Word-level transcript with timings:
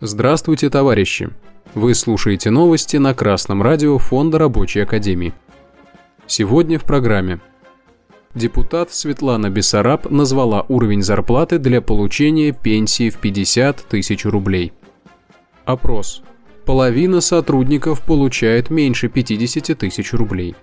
Здравствуйте, 0.00 0.70
товарищи! 0.70 1.28
Вы 1.74 1.92
слушаете 1.92 2.50
новости 2.50 2.98
на 2.98 3.14
Красном 3.14 3.62
радио 3.62 3.98
Фонда 3.98 4.38
Рабочей 4.38 4.78
Академии. 4.78 5.34
Сегодня 6.28 6.78
в 6.78 6.84
программе. 6.84 7.40
Депутат 8.32 8.92
Светлана 8.92 9.50
Бессараб 9.50 10.08
назвала 10.08 10.64
уровень 10.68 11.02
зарплаты 11.02 11.58
для 11.58 11.80
получения 11.80 12.52
пенсии 12.52 13.10
в 13.10 13.16
50 13.16 13.86
тысяч 13.88 14.24
рублей. 14.24 14.72
Опрос. 15.64 16.22
Половина 16.64 17.20
сотрудников 17.20 18.02
получает 18.02 18.70
меньше 18.70 19.08
50 19.08 19.76
тысяч 19.76 20.12
рублей. 20.12 20.54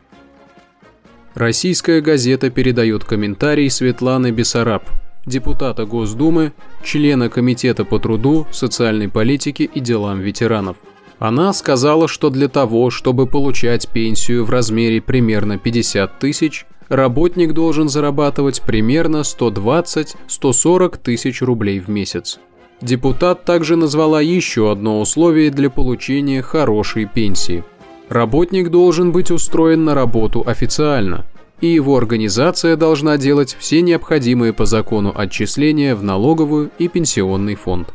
Российская 1.33 1.99
газета 1.99 2.49
передает 2.49 3.03
комментарий 3.03 3.69
Светланы 3.69 4.31
Бессараб, 4.31 4.89
депутата 5.25 5.85
Госдумы, 5.85 6.53
члена 6.83 7.29
Комитета 7.29 7.85
по 7.85 7.99
труду, 7.99 8.47
социальной 8.51 9.09
политике 9.09 9.63
и 9.65 9.79
делам 9.79 10.19
ветеранов. 10.19 10.77
Она 11.19 11.53
сказала, 11.53 12.07
что 12.07 12.29
для 12.29 12.47
того, 12.47 12.89
чтобы 12.89 13.25
получать 13.25 13.87
пенсию 13.87 14.43
в 14.45 14.49
размере 14.49 15.01
примерно 15.01 15.57
50 15.57 16.19
тысяч, 16.19 16.65
работник 16.89 17.53
должен 17.53 17.87
зарабатывать 17.89 18.61
примерно 18.61 19.17
120-140 19.17 20.99
тысяч 21.01 21.41
рублей 21.41 21.79
в 21.79 21.87
месяц. 21.89 22.39
Депутат 22.81 23.45
также 23.45 23.77
назвала 23.77 24.19
еще 24.21 24.71
одно 24.71 24.99
условие 24.99 25.49
для 25.49 25.69
получения 25.69 26.41
хорошей 26.41 27.05
пенсии– 27.05 27.63
Работник 28.09 28.69
должен 28.69 29.11
быть 29.11 29.31
устроен 29.31 29.83
на 29.83 29.95
работу 29.95 30.43
официально, 30.45 31.25
и 31.61 31.67
его 31.67 31.97
организация 31.97 32.75
должна 32.75 33.17
делать 33.17 33.55
все 33.59 33.81
необходимые 33.81 34.53
по 34.53 34.65
закону 34.65 35.13
отчисления 35.15 35.95
в 35.95 36.03
налоговую 36.03 36.71
и 36.77 36.87
пенсионный 36.87 37.55
фонд. 37.55 37.93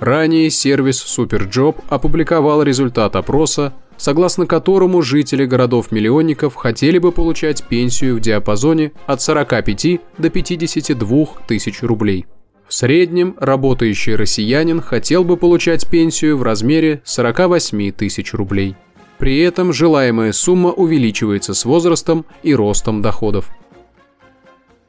Ранее 0.00 0.48
сервис 0.50 1.04
Superjob 1.04 1.76
опубликовал 1.88 2.62
результат 2.62 3.16
опроса, 3.16 3.74
согласно 3.96 4.46
которому 4.46 5.02
жители 5.02 5.44
городов-миллионников 5.44 6.54
хотели 6.54 6.98
бы 6.98 7.10
получать 7.10 7.64
пенсию 7.64 8.16
в 8.16 8.20
диапазоне 8.20 8.92
от 9.06 9.20
45 9.20 10.00
до 10.18 10.30
52 10.30 11.26
тысяч 11.48 11.82
рублей. 11.82 12.26
В 12.68 12.74
среднем 12.74 13.34
работающий 13.40 14.14
россиянин 14.14 14.82
хотел 14.82 15.24
бы 15.24 15.36
получать 15.36 15.88
пенсию 15.88 16.36
в 16.36 16.42
размере 16.42 17.00
48 17.04 17.92
тысяч 17.92 18.34
рублей. 18.34 18.76
При 19.18 19.40
этом 19.40 19.72
желаемая 19.72 20.32
сумма 20.32 20.70
увеличивается 20.70 21.52
с 21.52 21.64
возрастом 21.64 22.24
и 22.42 22.54
ростом 22.54 23.02
доходов. 23.02 23.50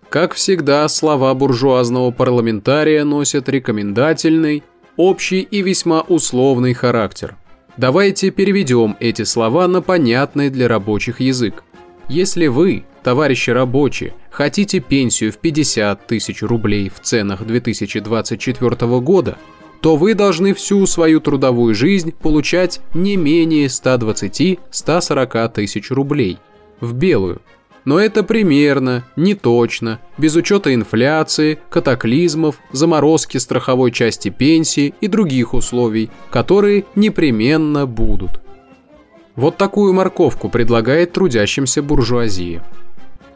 Как 0.10 0.34
всегда, 0.34 0.88
слова 0.88 1.34
буржуазного 1.34 2.12
парламентария 2.12 3.04
носят 3.04 3.50
рекомендательный, 3.50 4.64
общий 4.98 5.42
и 5.42 5.62
весьма 5.62 6.02
условный 6.02 6.74
характер. 6.74 7.38
Давайте 7.78 8.32
переведем 8.32 8.98
эти 9.00 9.24
слова 9.24 9.68
на 9.68 9.82
понятный 9.82 10.50
для 10.50 10.68
рабочих 10.68 11.20
язык. 11.20 11.64
Если 12.08 12.48
вы, 12.48 12.86
товарищи 13.04 13.52
рабочие, 13.52 14.14
хотите 14.32 14.80
пенсию 14.80 15.32
в 15.32 15.38
50 15.38 16.08
тысяч 16.08 16.42
рублей 16.42 16.90
в 16.90 17.00
ценах 17.02 17.46
2024 17.46 19.00
года– 19.00 19.38
то 19.82 19.96
вы 19.96 20.14
должны 20.14 20.54
всю 20.54 20.86
свою 20.86 21.20
трудовую 21.22 21.74
жизнь 21.74 22.12
получать 22.12 22.82
не 22.94 23.16
менее 23.16 23.68
120-140 23.68 25.50
тысяч 25.54 25.92
рублей. 25.92 26.38
В 26.82 26.94
белую. 26.94 27.42
Но 27.86 28.00
это 28.00 28.24
примерно, 28.24 29.06
не 29.16 29.36
точно, 29.36 30.00
без 30.18 30.36
учета 30.36 30.74
инфляции, 30.74 31.60
катаклизмов, 31.70 32.58
заморозки 32.72 33.38
страховой 33.38 33.92
части 33.92 34.30
пенсии 34.30 34.94
и 35.02 35.08
других 35.08 35.54
условий, 35.54 36.10
которые 36.30 36.86
непременно 36.96 37.86
будут. 37.86 38.42
Вот 39.36 39.58
такую 39.58 39.94
морковку 39.94 40.50
предлагает 40.50 41.14
трудящимся 41.14 41.82
буржуазии. 41.82 42.62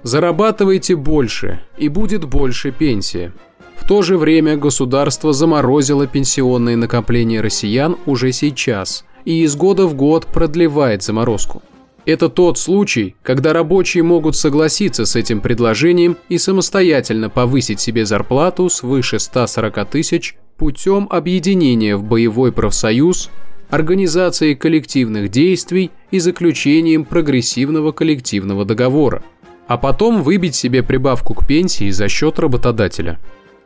Зарабатывайте 0.03 0.97
больше, 0.97 1.61
и 1.77 1.87
будет 1.87 2.25
больше 2.25 2.71
пенсия. 2.71 3.33
В 3.75 3.87
то 3.87 4.01
же 4.01 4.17
время 4.17 4.55
государство 4.55 5.33
заморозило 5.33 6.07
пенсионные 6.07 6.77
накопления 6.77 7.41
россиян 7.41 7.97
уже 8.05 8.31
сейчас 8.31 9.05
и 9.25 9.43
из 9.43 9.55
года 9.55 9.85
в 9.85 9.95
год 9.95 10.27
продлевает 10.27 11.03
заморозку. 11.03 11.61
Это 12.05 12.27
тот 12.27 12.57
случай, 12.59 13.15
когда 13.23 13.53
рабочие 13.53 14.03
могут 14.03 14.35
согласиться 14.35 15.05
с 15.05 15.15
этим 15.15 15.39
предложением 15.39 16.17
и 16.27 16.37
самостоятельно 16.37 17.29
повысить 17.29 17.79
себе 17.79 18.05
зарплату 18.05 18.69
свыше 18.69 19.19
140 19.19 19.89
тысяч 19.89 20.35
путем 20.57 21.07
объединения 21.09 21.95
в 21.95 22.03
боевой 22.03 22.51
профсоюз, 22.51 23.29
организации 23.69 24.53
коллективных 24.53 25.29
действий 25.29 25.91
и 26.11 26.19
заключением 26.19 27.05
прогрессивного 27.05 27.93
коллективного 27.93 28.65
договора, 28.65 29.23
а 29.67 29.77
потом 29.77 30.21
выбить 30.23 30.55
себе 30.55 30.83
прибавку 30.83 31.33
к 31.33 31.47
пенсии 31.47 31.89
за 31.89 32.09
счет 32.09 32.37
работодателя. 32.37 33.17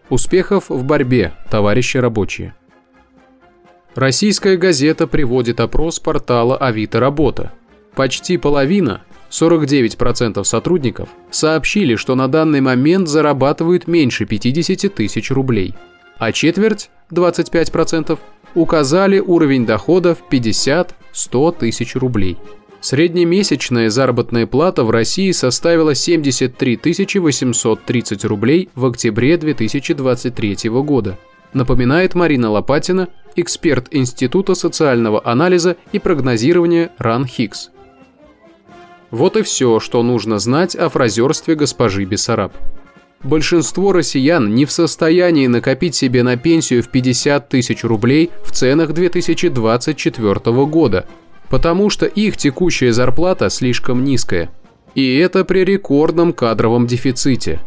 Успехов 0.09 0.69
в 0.69 0.85
борьбе, 0.85 1.33
товарищи 1.49 1.97
рабочие. 1.97 2.53
Российская 3.93 4.55
газета 4.55 5.05
приводит 5.05 5.59
опрос 5.59 5.99
портала 5.99 6.55
Авито 6.55 7.01
Работа. 7.01 7.51
Почти 7.93 8.37
половина, 8.37 9.01
49% 9.29 10.41
сотрудников, 10.45 11.09
сообщили, 11.29 11.95
что 11.95 12.15
на 12.15 12.29
данный 12.29 12.61
момент 12.61 13.09
зарабатывают 13.09 13.87
меньше 13.87 14.25
50 14.25 14.93
тысяч 14.93 15.29
рублей, 15.29 15.75
а 16.17 16.31
четверть, 16.31 16.89
25%, 17.11 18.17
указали 18.55 19.19
уровень 19.19 19.65
дохода 19.65 20.15
в 20.15 20.23
50-100 20.31 21.57
тысяч 21.59 21.95
рублей. 21.95 22.37
Среднемесячная 22.79 23.89
заработная 23.89 24.45
плата 24.45 24.83
в 24.83 24.91
России 24.91 25.31
составила 25.31 25.95
73 25.95 26.79
830 27.15 28.25
рублей 28.25 28.69
в 28.75 28.85
октябре 28.85 29.37
2023 29.37 30.69
года. 30.69 31.17
Напоминает 31.53 32.13
Марина 32.13 32.51
Лопатина, 32.51 33.07
эксперт 33.35 33.87
Института 33.91 34.53
социального 34.53 35.21
анализа 35.25 35.75
и 35.91 35.99
прогнозирования 35.99 36.91
РАН 36.99 37.25
Хикс. 37.25 37.71
Вот 39.09 39.37
и 39.37 39.41
все, 39.41 39.79
что 39.79 40.03
нужно 40.03 40.37
знать 40.37 40.75
о 40.75 40.89
фразерстве 40.89 41.55
госпожи 41.55 42.03
Бессараб. 42.05 42.53
Большинство 43.23 43.93
россиян 43.93 44.53
не 44.53 44.65
в 44.65 44.71
состоянии 44.71 45.47
накопить 45.47 45.95
себе 45.95 46.21
на 46.21 46.37
пенсию 46.37 46.83
в 46.83 46.89
50 46.89 47.49
тысяч 47.49 47.83
рублей 47.83 48.29
в 48.43 48.51
ценах 48.51 48.93
2024 48.93 50.65
года– 50.65 51.07
потому 51.49 51.89
что 51.89 52.05
их 52.05 52.37
текущая 52.37 52.91
зарплата 52.91 53.49
слишком 53.49 54.03
низкая. 54.03 54.49
И 54.95 55.17
это 55.17 55.45
при 55.45 55.63
рекордном 55.63 56.33
кадровом 56.33 56.87
дефиците. 56.87 57.61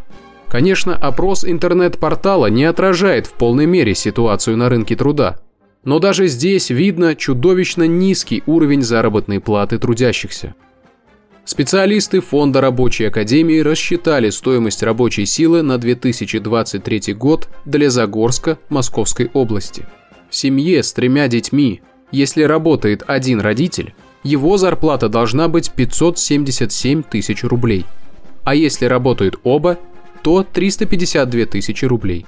Конечно, 0.49 0.95
опрос 0.95 1.45
интернет-портала 1.45 2.47
не 2.47 2.65
отражает 2.65 3.25
в 3.25 3.33
полной 3.33 3.65
мере 3.65 3.95
ситуацию 3.95 4.57
на 4.57 4.67
рынке 4.67 4.95
труда. 4.95 5.39
Но 5.83 5.99
даже 5.99 6.27
здесь 6.27 6.69
видно 6.69 7.15
чудовищно 7.15 7.87
низкий 7.87 8.43
уровень 8.45 8.81
заработной 8.81 9.39
платы 9.39 9.79
трудящихся. 9.79 10.53
Специалисты 11.43 12.21
Фонда 12.21 12.61
рабочей 12.61 13.05
академии 13.05 13.59
рассчитали 13.59 14.29
стоимость 14.29 14.83
рабочей 14.83 15.25
силы 15.25 15.63
на 15.63 15.77
2023 15.77 17.13
год 17.13 17.49
для 17.65 17.89
Загорска 17.89 18.59
Московской 18.69 19.31
области. 19.33 19.85
В 20.29 20.35
семье 20.35 20.83
с 20.83 20.93
тремя 20.93 21.27
детьми 21.27 21.81
если 22.11 22.43
работает 22.43 23.03
один 23.07 23.39
родитель, 23.39 23.93
его 24.23 24.57
зарплата 24.57 25.09
должна 25.09 25.47
быть 25.47 25.71
577 25.71 27.03
тысяч 27.03 27.43
рублей. 27.43 27.85
А 28.43 28.53
если 28.53 28.85
работают 28.85 29.39
оба, 29.43 29.77
то 30.21 30.43
352 30.43 31.45
тысячи 31.45 31.85
рублей. 31.85 32.25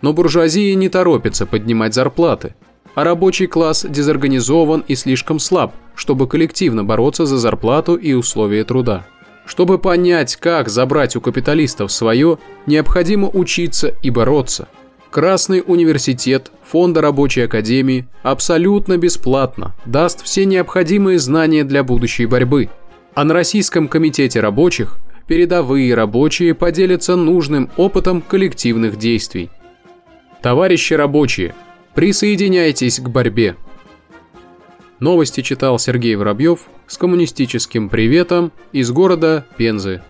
Но 0.00 0.12
буржуазия 0.12 0.74
не 0.74 0.88
торопится 0.88 1.46
поднимать 1.46 1.94
зарплаты, 1.94 2.54
а 2.94 3.04
рабочий 3.04 3.46
класс 3.46 3.84
дезорганизован 3.88 4.84
и 4.86 4.94
слишком 4.94 5.38
слаб, 5.38 5.74
чтобы 5.94 6.28
коллективно 6.28 6.84
бороться 6.84 7.26
за 7.26 7.38
зарплату 7.38 7.96
и 7.96 8.12
условия 8.12 8.64
труда. 8.64 9.06
Чтобы 9.44 9.78
понять, 9.78 10.36
как 10.36 10.68
забрать 10.68 11.16
у 11.16 11.20
капиталистов 11.20 11.92
свое, 11.92 12.38
необходимо 12.66 13.28
учиться 13.28 13.94
и 14.02 14.10
бороться– 14.10 14.68
Красный 15.14 15.62
университет 15.64 16.50
Фонда 16.64 17.00
рабочей 17.00 17.42
академии 17.42 18.08
абсолютно 18.24 18.96
бесплатно 18.98 19.72
даст 19.86 20.24
все 20.24 20.44
необходимые 20.44 21.20
знания 21.20 21.62
для 21.62 21.84
будущей 21.84 22.26
борьбы. 22.26 22.68
А 23.14 23.22
на 23.22 23.32
Российском 23.32 23.86
комитете 23.86 24.40
рабочих 24.40 24.96
передовые 25.28 25.94
рабочие 25.94 26.52
поделятся 26.52 27.14
нужным 27.14 27.70
опытом 27.76 28.22
коллективных 28.22 28.98
действий. 28.98 29.50
Товарищи 30.42 30.94
рабочие, 30.94 31.54
присоединяйтесь 31.94 32.98
к 32.98 33.08
борьбе. 33.08 33.54
Новости 34.98 35.42
читал 35.42 35.78
Сергей 35.78 36.16
Воробьев 36.16 36.66
с 36.88 36.98
коммунистическим 36.98 37.88
приветом 37.88 38.50
из 38.72 38.90
города 38.90 39.46
Пензы. 39.56 40.02